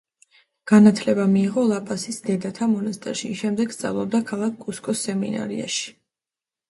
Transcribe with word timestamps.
განათლება 0.69 1.25
მიიღო 1.33 1.65
ლა-პასის 1.71 2.17
დედათა 2.29 2.69
მონასტერში, 2.73 3.31
შემდეგ 3.43 3.77
სწავლობდა 3.79 4.23
ქალაქ 4.33 4.57
კუსკოს 4.67 5.05
სემინარიაში. 5.11 5.85